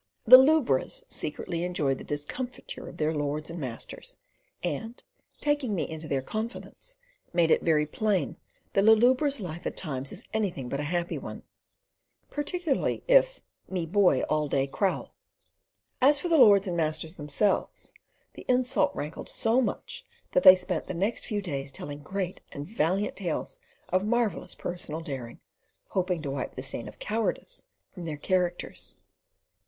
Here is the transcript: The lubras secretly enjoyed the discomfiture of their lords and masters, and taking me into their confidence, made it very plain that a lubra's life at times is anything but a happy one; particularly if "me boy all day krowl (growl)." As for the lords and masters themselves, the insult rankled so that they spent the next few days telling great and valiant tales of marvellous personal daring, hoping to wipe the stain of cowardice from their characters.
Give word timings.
The 0.25 0.39
lubras 0.39 1.03
secretly 1.09 1.63
enjoyed 1.63 1.99
the 1.99 2.03
discomfiture 2.03 2.89
of 2.89 2.97
their 2.97 3.13
lords 3.13 3.51
and 3.51 3.59
masters, 3.61 4.17
and 4.63 5.03
taking 5.41 5.75
me 5.75 5.87
into 5.87 6.07
their 6.07 6.23
confidence, 6.23 6.95
made 7.33 7.51
it 7.51 7.61
very 7.61 7.85
plain 7.85 8.37
that 8.73 8.87
a 8.87 8.93
lubra's 8.95 9.39
life 9.39 9.67
at 9.67 9.77
times 9.77 10.11
is 10.11 10.27
anything 10.33 10.69
but 10.69 10.79
a 10.79 10.85
happy 10.89 11.19
one; 11.19 11.43
particularly 12.31 13.03
if 13.07 13.41
"me 13.69 13.85
boy 13.85 14.23
all 14.23 14.47
day 14.47 14.65
krowl 14.65 14.71
(growl)." 14.71 15.13
As 16.01 16.17
for 16.17 16.29
the 16.29 16.37
lords 16.39 16.67
and 16.67 16.75
masters 16.75 17.13
themselves, 17.13 17.93
the 18.33 18.43
insult 18.47 18.95
rankled 18.95 19.29
so 19.29 19.61
that 20.31 20.41
they 20.41 20.55
spent 20.55 20.87
the 20.87 20.95
next 20.95 21.27
few 21.27 21.43
days 21.43 21.71
telling 21.71 21.99
great 21.99 22.41
and 22.51 22.65
valiant 22.67 23.17
tales 23.17 23.59
of 23.89 24.03
marvellous 24.03 24.55
personal 24.55 25.01
daring, 25.01 25.41
hoping 25.89 26.23
to 26.23 26.31
wipe 26.31 26.55
the 26.55 26.63
stain 26.63 26.87
of 26.87 26.97
cowardice 26.97 27.65
from 27.93 28.05
their 28.05 28.17
characters. 28.17 28.95